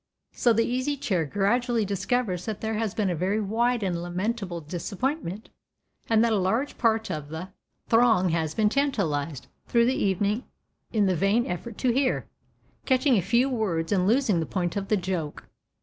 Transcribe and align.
So 0.31 0.51
the 0.51 0.65
Easy 0.65 0.97
Chair 0.97 1.25
gradually 1.25 1.85
discovers 1.85 2.45
that 2.45 2.59
there 2.59 2.73
has 2.73 2.95
been 2.95 3.11
a 3.11 3.15
very 3.15 3.39
wide 3.39 3.83
and 3.83 4.01
lamentable 4.01 4.59
disappointment, 4.59 5.49
and 6.09 6.25
that 6.25 6.33
a 6.33 6.37
large 6.39 6.79
part 6.79 7.11
of 7.11 7.29
the 7.29 7.49
throng 7.87 8.29
has 8.29 8.55
been 8.55 8.67
tantalized 8.67 9.45
through 9.67 9.85
the 9.85 9.93
evening 9.93 10.45
in 10.91 11.05
the 11.05 11.15
vain 11.15 11.45
effort 11.45 11.77
to 11.77 11.91
hear 11.91 12.27
catching 12.87 13.15
a 13.15 13.21
few 13.21 13.47
words 13.47 13.91
and 13.91 14.07
losing 14.07 14.39
the 14.39 14.47
point 14.47 14.75
of 14.75 14.87
the 14.87 14.97
joke. 14.97 15.43